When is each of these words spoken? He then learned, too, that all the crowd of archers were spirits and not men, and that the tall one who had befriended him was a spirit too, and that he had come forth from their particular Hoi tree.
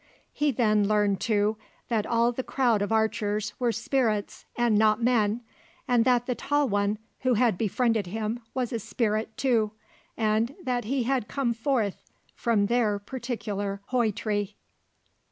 He 0.33 0.51
then 0.51 0.87
learned, 0.87 1.19
too, 1.19 1.57
that 1.87 2.07
all 2.07 2.31
the 2.31 2.41
crowd 2.41 2.81
of 2.81 2.91
archers 2.91 3.53
were 3.59 3.71
spirits 3.71 4.45
and 4.55 4.75
not 4.75 4.99
men, 5.03 5.41
and 5.87 6.05
that 6.05 6.25
the 6.25 6.33
tall 6.33 6.67
one 6.67 6.97
who 7.19 7.35
had 7.35 7.55
befriended 7.55 8.07
him 8.07 8.39
was 8.55 8.73
a 8.73 8.79
spirit 8.79 9.37
too, 9.37 9.73
and 10.17 10.55
that 10.63 10.85
he 10.85 11.03
had 11.03 11.27
come 11.27 11.53
forth 11.53 12.01
from 12.33 12.65
their 12.65 12.97
particular 12.97 13.79
Hoi 13.89 14.09
tree. 14.09 14.55